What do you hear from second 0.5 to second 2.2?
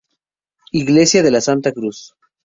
Iglesia de la Santa Cruz